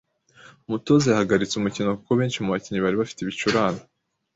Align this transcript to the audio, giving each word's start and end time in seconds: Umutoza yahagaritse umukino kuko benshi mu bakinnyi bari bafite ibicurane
Umutoza 0.67 1.05
yahagaritse 1.07 1.53
umukino 1.55 1.89
kuko 1.99 2.11
benshi 2.19 2.37
mu 2.43 2.49
bakinnyi 2.53 2.79
bari 2.81 2.95
bafite 3.01 3.19
ibicurane 3.21 3.81